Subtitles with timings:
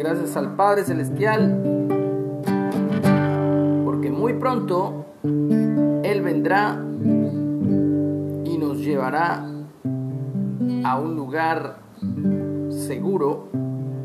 [0.00, 1.60] gracias al Padre Celestial,
[3.84, 6.82] porque muy pronto Él vendrá
[8.44, 9.44] y nos llevará
[10.84, 11.80] a un lugar
[12.70, 13.50] seguro,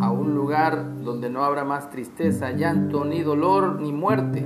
[0.01, 4.45] a un lugar donde no habrá más tristeza, llanto, ni dolor, ni muerte.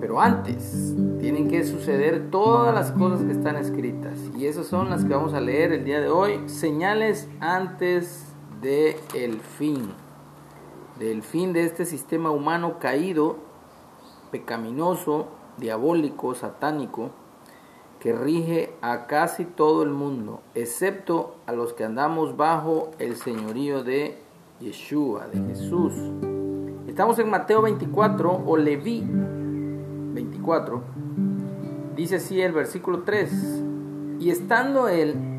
[0.00, 4.18] Pero antes tienen que suceder todas las cosas que están escritas.
[4.36, 6.40] Y esas son las que vamos a leer el día de hoy.
[6.48, 8.31] Señales antes
[8.62, 9.90] del el fin.
[10.98, 13.36] Del fin de este sistema humano caído,
[14.30, 15.26] pecaminoso,
[15.58, 17.10] diabólico, satánico
[17.98, 23.84] que rige a casi todo el mundo, excepto a los que andamos bajo el señorío
[23.84, 24.18] de
[24.60, 25.92] Yeshua, de Jesús.
[26.88, 30.82] Estamos en Mateo 24 o Leví 24.
[31.94, 33.62] Dice así el versículo 3.
[34.18, 35.31] Y estando él,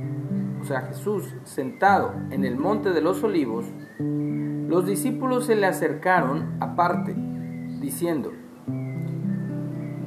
[0.63, 3.65] o sea Jesús, sentado en el monte de los olivos,
[3.99, 7.13] los discípulos se le acercaron aparte,
[7.81, 8.31] diciendo,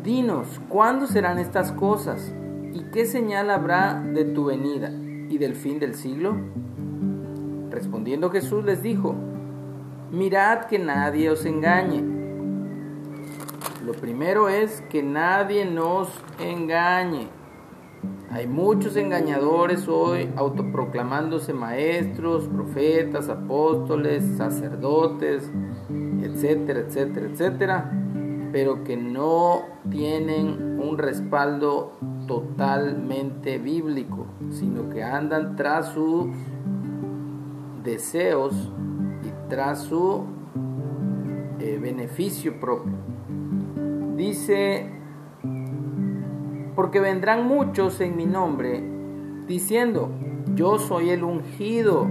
[0.03, 2.34] Dinos, ¿cuándo serán estas cosas?
[2.72, 4.91] ¿Y qué señal habrá de tu venida
[5.28, 6.34] y del fin del siglo?
[7.69, 9.15] Respondiendo Jesús les dijo,
[10.11, 12.03] mirad que nadie os engañe.
[13.84, 17.28] Lo primero es que nadie nos engañe.
[18.37, 25.51] Hay muchos engañadores hoy autoproclamándose maestros, profetas, apóstoles, sacerdotes,
[26.21, 27.91] etcétera, etcétera, etcétera,
[28.53, 31.93] pero que no tienen un respaldo
[32.27, 36.27] totalmente bíblico, sino que andan tras sus
[37.85, 38.71] deseos
[39.25, 40.27] y tras su
[41.59, 42.93] eh, beneficio propio.
[44.15, 44.96] Dice,
[46.76, 48.84] porque vendrán muchos en mi nombre,
[49.48, 50.10] diciendo,
[50.54, 52.06] yo soy el ungido,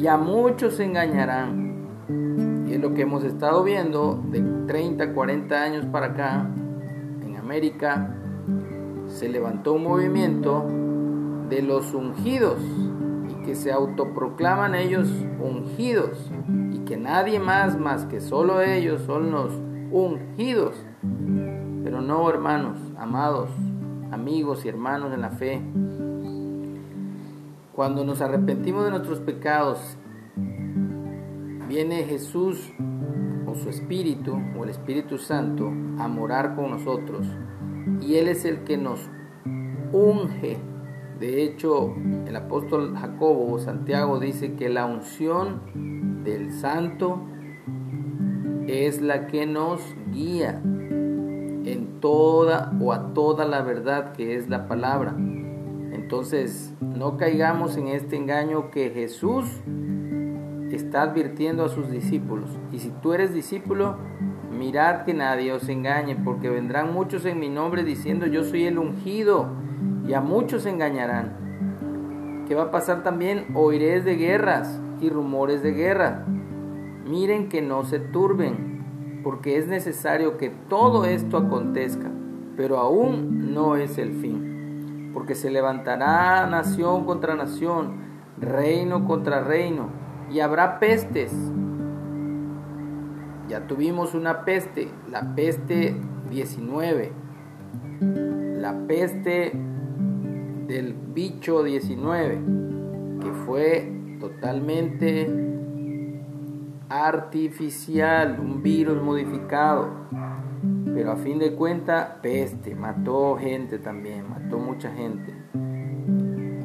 [0.00, 2.66] y a muchos engañarán.
[2.68, 6.46] Y es lo que hemos estado viendo de 30, 40 años para acá
[7.22, 8.14] en América,
[9.06, 10.66] se levantó un movimiento
[11.48, 12.58] de los ungidos
[13.28, 15.08] y que se autoproclaman ellos
[15.40, 16.30] ungidos
[16.72, 19.52] y que nadie más más que solo ellos son los
[19.90, 20.74] ungidos.
[22.00, 23.50] No, hermanos, amados,
[24.10, 25.60] amigos y hermanos en la fe.
[27.74, 29.98] Cuando nos arrepentimos de nuestros pecados,
[31.68, 32.72] viene Jesús
[33.46, 35.66] o su Espíritu o el Espíritu Santo
[35.98, 37.26] a morar con nosotros
[38.00, 39.00] y Él es el que nos
[39.92, 40.58] unge.
[41.18, 41.94] De hecho,
[42.26, 47.20] el apóstol Jacobo o Santiago dice que la unción del santo
[48.66, 49.82] es la que nos
[50.12, 50.62] guía
[51.64, 55.14] en toda o a toda la verdad que es la palabra.
[55.92, 59.46] Entonces, no caigamos en este engaño que Jesús
[60.70, 62.50] está advirtiendo a sus discípulos.
[62.72, 63.96] Y si tú eres discípulo,
[64.50, 68.78] mirad que nadie os engañe, porque vendrán muchos en mi nombre diciendo yo soy el
[68.78, 69.48] ungido,
[70.06, 72.44] y a muchos engañarán.
[72.48, 73.46] ¿Qué va a pasar también?
[73.54, 76.26] Oiréis de guerras y rumores de guerra.
[77.06, 78.69] Miren que no se turben,
[79.22, 82.10] porque es necesario que todo esto acontezca,
[82.56, 88.00] pero aún no es el fin, porque se levantará nación contra nación,
[88.38, 89.88] reino contra reino,
[90.30, 91.32] y habrá pestes.
[93.48, 95.96] Ya tuvimos una peste, la peste
[96.30, 97.12] 19,
[98.00, 99.52] la peste
[100.68, 102.40] del bicho 19,
[103.20, 105.49] que fue totalmente
[106.90, 109.88] artificial, un virus modificado.
[110.92, 115.32] Pero a fin de cuentas, peste, mató gente también, mató mucha gente.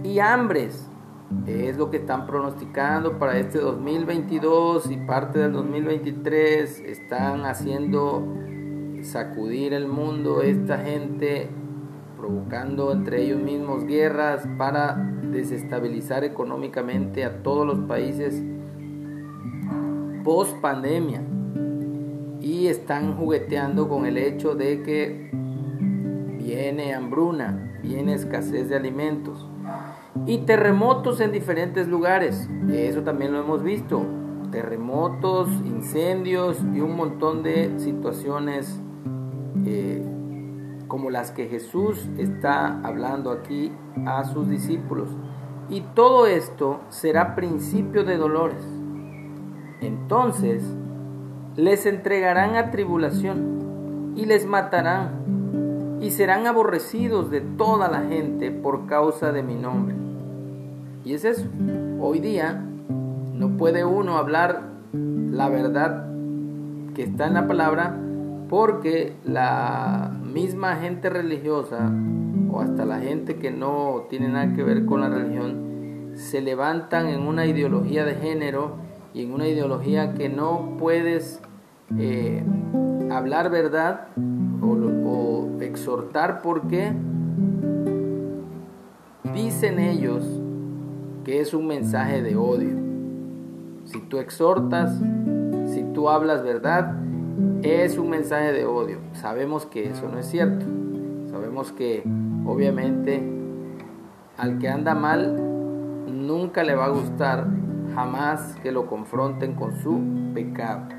[0.03, 0.89] Y hambres,
[1.45, 8.23] es lo que están pronosticando para este 2022 y parte del 2023 están haciendo
[9.01, 11.49] sacudir el mundo esta gente
[12.17, 18.43] provocando entre ellos mismos guerras para desestabilizar económicamente a todos los países
[20.25, 21.21] post pandemia
[22.41, 25.29] y están jugueteando con el hecho de que
[26.39, 29.47] viene hambruna, viene escasez de alimentos
[30.25, 32.49] y terremotos en diferentes lugares.
[32.69, 34.03] Eso también lo hemos visto.
[34.51, 38.79] Terremotos, incendios y un montón de situaciones
[39.65, 40.03] eh,
[40.87, 43.71] como las que Jesús está hablando aquí
[44.07, 45.09] a sus discípulos.
[45.69, 48.74] Y todo esto será principio de dolores.
[49.81, 50.63] Entonces
[51.55, 58.85] les entregarán a tribulación y les matarán y serán aborrecidos de toda la gente por
[58.87, 59.95] causa de mi nombre.
[61.03, 61.47] Y es eso.
[61.99, 62.61] Hoy día
[63.33, 64.61] No puede uno hablar
[64.93, 66.07] la verdad
[66.93, 67.97] que está en la palabra
[68.49, 71.91] porque la misma gente religiosa
[72.49, 77.07] o hasta la gente que no tiene nada que ver con la religión se levantan
[77.07, 78.84] en una ideología de género
[79.15, 81.39] y en una ideología que no puedes
[81.97, 82.43] eh,
[83.09, 84.07] hablar verdad
[84.61, 86.91] o, o exhortar porque
[89.33, 90.25] dicen ellos
[91.23, 92.75] que es un mensaje de odio.
[93.85, 94.99] Si tú exhortas,
[95.67, 96.95] si tú hablas verdad,
[97.63, 98.97] es un mensaje de odio.
[99.13, 100.65] Sabemos que eso no es cierto.
[101.31, 102.03] Sabemos que
[102.45, 103.23] obviamente
[104.37, 105.37] al que anda mal
[106.05, 107.47] nunca le va a gustar
[107.95, 109.99] jamás que lo confronten con su
[110.33, 110.89] pecado.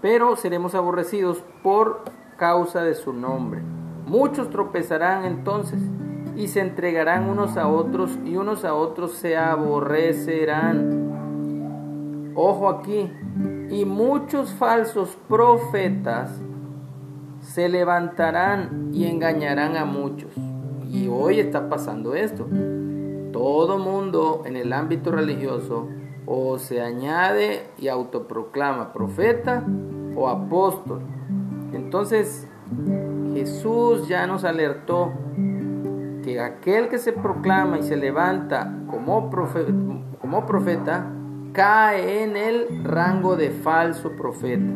[0.00, 2.02] Pero seremos aborrecidos por
[2.38, 3.60] causa de su nombre.
[4.06, 5.80] Muchos tropezarán entonces
[6.36, 11.02] y se entregarán unos a otros y unos a otros se aborrecerán.
[12.34, 13.12] Ojo aquí,
[13.70, 16.40] y muchos falsos profetas
[17.40, 20.32] se levantarán y engañarán a muchos.
[20.88, 22.46] Y hoy está pasando esto.
[23.32, 25.88] Todo mundo en el ámbito religioso
[26.34, 29.62] o se añade y autoproclama profeta
[30.16, 31.02] o apóstol.
[31.74, 32.48] Entonces
[33.34, 35.12] Jesús ya nos alertó
[36.24, 39.72] que aquel que se proclama y se levanta como profeta,
[40.22, 41.06] como profeta
[41.52, 44.72] cae en el rango de falso profeta.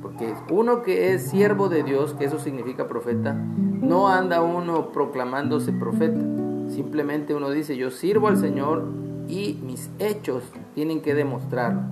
[0.00, 5.70] Porque uno que es siervo de Dios, que eso significa profeta, no anda uno proclamándose
[5.70, 6.20] profeta.
[6.68, 10.42] Simplemente uno dice, yo sirvo al Señor y mis hechos
[10.74, 11.82] tienen que demostrarlo.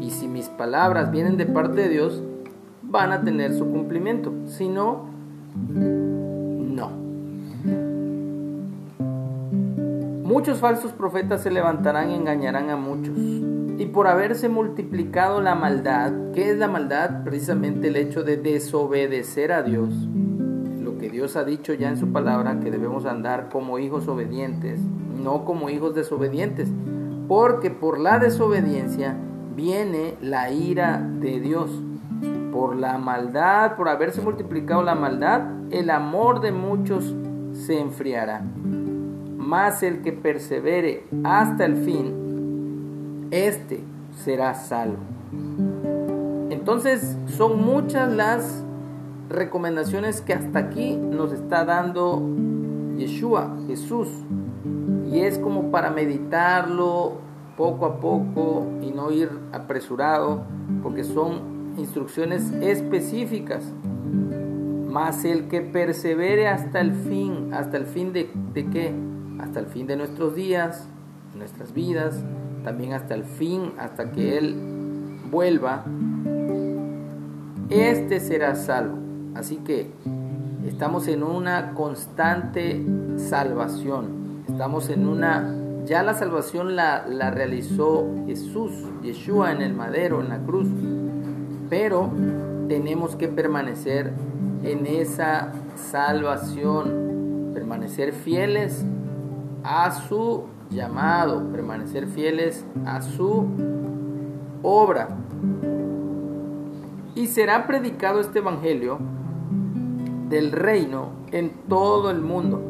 [0.00, 2.22] Y si mis palabras vienen de parte de Dios,
[2.82, 4.32] van a tener su cumplimiento.
[4.46, 5.06] Si no,
[5.68, 6.90] no.
[10.24, 13.16] Muchos falsos profetas se levantarán y engañarán a muchos.
[13.16, 17.24] Y por haberse multiplicado la maldad, ¿qué es la maldad?
[17.24, 19.94] Precisamente el hecho de desobedecer a Dios.
[21.10, 25.68] Dios ha dicho ya en su palabra, que debemos andar como hijos obedientes, no como
[25.70, 26.68] hijos desobedientes.
[27.28, 29.16] Porque por la desobediencia
[29.54, 31.70] viene la ira de Dios.
[32.52, 37.14] Por la maldad, por haberse multiplicado la maldad, el amor de muchos
[37.52, 38.42] se enfriará.
[39.36, 43.80] Mas el que persevere hasta el fin, este
[44.16, 44.98] será salvo.
[46.50, 48.64] Entonces son muchas las
[49.30, 52.20] recomendaciones que hasta aquí nos está dando
[52.98, 54.08] Yeshua, Jesús.
[55.10, 57.18] Y es como para meditarlo
[57.56, 60.42] poco a poco y no ir apresurado,
[60.82, 63.64] porque son instrucciones específicas.
[64.88, 68.92] Mas el que persevere hasta el fin, hasta el fin de, de qué?
[69.38, 70.88] Hasta el fin de nuestros días,
[71.36, 72.22] nuestras vidas,
[72.64, 74.56] también hasta el fin, hasta que Él
[75.30, 75.84] vuelva,
[77.70, 78.99] este será salvo.
[79.34, 79.90] Así que
[80.66, 82.84] estamos en una constante
[83.16, 84.42] salvación.
[84.48, 85.56] Estamos en una...
[85.86, 88.72] Ya la salvación la, la realizó Jesús,
[89.02, 90.68] Yeshua en el madero, en la cruz.
[91.68, 92.10] Pero
[92.68, 94.12] tenemos que permanecer
[94.62, 98.84] en esa salvación, permanecer fieles
[99.64, 103.46] a su llamado, permanecer fieles a su
[104.62, 105.08] obra.
[107.14, 108.98] Y será predicado este Evangelio
[110.30, 112.62] del reino en todo el mundo,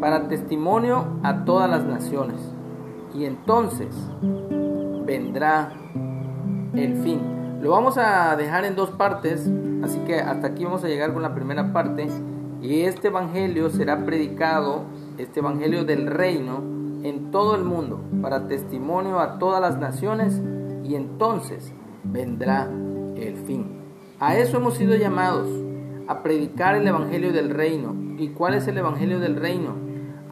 [0.00, 2.36] para testimonio a todas las naciones.
[3.12, 3.88] Y entonces
[5.04, 5.72] vendrá
[6.74, 7.20] el fin.
[7.60, 9.50] Lo vamos a dejar en dos partes,
[9.82, 12.06] así que hasta aquí vamos a llegar con la primera parte.
[12.62, 14.84] Y este Evangelio será predicado,
[15.18, 16.62] este Evangelio del reino,
[17.02, 20.40] en todo el mundo para testimonio a todas las naciones
[20.84, 21.72] y entonces
[22.04, 22.68] vendrá
[23.16, 23.80] el fin.
[24.18, 25.48] A eso hemos sido llamados,
[26.10, 27.94] a predicar el Evangelio del Reino.
[28.18, 29.76] ¿Y cuál es el Evangelio del Reino?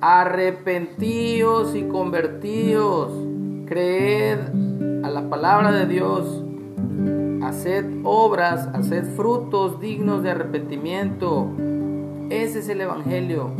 [0.00, 3.12] Arrepentíos y convertíos,
[3.64, 4.40] creed
[5.04, 6.42] a la palabra de Dios,
[7.44, 11.46] haced obras, haced frutos dignos de arrepentimiento.
[12.28, 13.52] Ese es el Evangelio,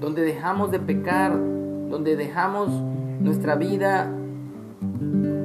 [0.00, 2.68] donde dejamos de pecar, donde dejamos
[3.18, 4.08] nuestra vida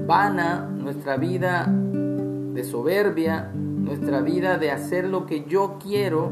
[0.06, 3.52] vana, nuestra vida de soberbia,
[3.90, 6.30] nuestra vida de hacer lo que yo quiero,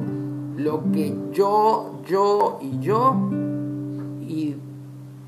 [0.55, 3.15] lo que yo, yo y yo,
[4.21, 4.57] y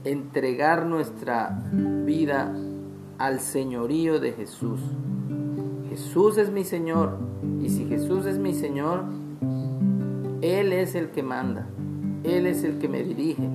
[0.03, 2.55] entregar nuestra vida
[3.17, 4.79] al señorío de Jesús.
[5.89, 7.17] Jesús es mi Señor,
[7.63, 9.05] y si Jesús es mi Señor,
[10.43, 11.65] Él es el que manda,
[12.23, 13.49] Él es el que me dirige,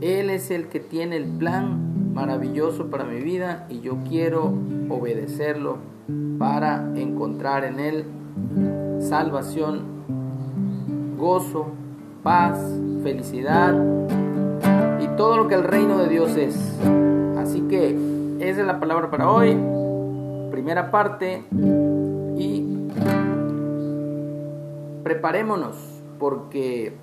[0.00, 4.52] él es el que tiene el plan maravilloso para mi vida y yo quiero
[4.90, 5.95] obedecerlo
[6.38, 8.04] para encontrar en Él
[9.00, 9.82] salvación,
[11.18, 11.66] gozo,
[12.22, 12.58] paz,
[13.02, 13.74] felicidad
[15.00, 16.56] y todo lo que el reino de Dios es.
[17.38, 17.90] Así que
[18.40, 19.56] esa es la palabra para hoy,
[20.50, 21.44] primera parte.
[22.38, 22.64] Y
[25.02, 25.76] preparémonos
[26.18, 26.96] porque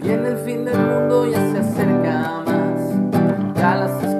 [0.00, 4.13] viene el fin del mundo, ya se acerca más, ya las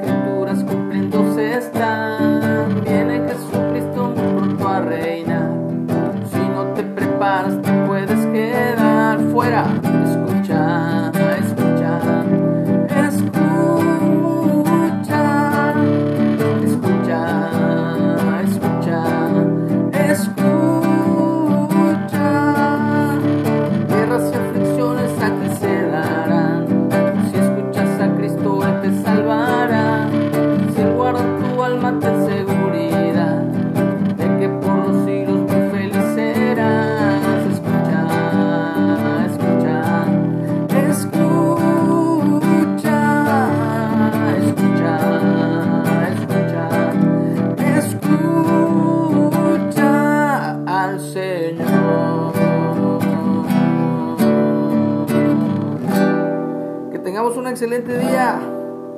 [57.64, 58.38] excelente día,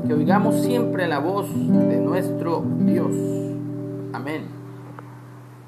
[0.04, 3.12] que oigamos siempre la voz de nuestro Dios.